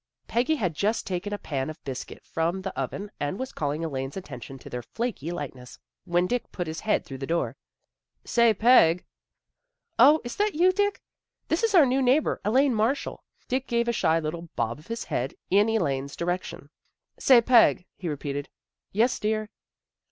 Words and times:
Peggy 0.27 0.55
had 0.55 0.73
just 0.73 1.05
taken 1.05 1.31
a 1.31 1.37
pan 1.37 1.69
of 1.69 1.77
biscuit 1.83 2.25
from 2.25 2.63
the 2.63 2.75
oven, 2.75 3.11
and 3.19 3.37
was 3.37 3.51
calling 3.51 3.85
Elaine's 3.85 4.17
attention 4.17 4.57
to 4.57 4.67
their 4.67 4.81
flaky 4.81 5.29
lightness, 5.29 5.77
when 6.05 6.25
Dick 6.25 6.51
put 6.51 6.65
his 6.65 6.79
head 6.79 7.05
through 7.05 7.19
the 7.19 7.27
door. 7.27 7.55
"Say, 8.25 8.51
Peg" 8.55 9.05
"0, 10.01 10.19
is 10.23 10.37
that 10.37 10.55
you, 10.55 10.71
Dick? 10.71 11.03
This 11.49 11.61
is 11.61 11.75
our 11.75 11.85
new 11.85 12.01
neighbor, 12.01 12.41
Elaine 12.43 12.73
Marshall." 12.73 13.23
Dick 13.47 13.67
gave 13.67 13.87
a 13.87 13.93
shy 13.93 14.19
little 14.19 14.49
bob 14.55 14.79
of 14.79 14.87
his 14.87 15.03
head 15.03 15.35
hi 15.51 15.57
Elaine's 15.59 16.15
direction." 16.15 16.71
Say, 17.19 17.39
Peg," 17.39 17.85
he 17.95 18.09
repeated. 18.09 18.49
"Yes, 18.91 19.19
dear." 19.19 19.51